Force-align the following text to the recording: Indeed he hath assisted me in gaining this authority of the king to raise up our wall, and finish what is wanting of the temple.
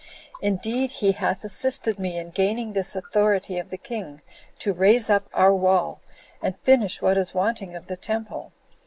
Indeed 0.41 0.89
he 0.89 1.11
hath 1.11 1.43
assisted 1.43 1.99
me 1.99 2.17
in 2.17 2.31
gaining 2.31 2.73
this 2.73 2.95
authority 2.95 3.59
of 3.59 3.69
the 3.69 3.77
king 3.77 4.23
to 4.57 4.73
raise 4.73 5.11
up 5.11 5.27
our 5.31 5.53
wall, 5.53 6.01
and 6.41 6.57
finish 6.57 7.03
what 7.03 7.19
is 7.19 7.35
wanting 7.35 7.75
of 7.75 7.85
the 7.85 7.97
temple. 7.97 8.51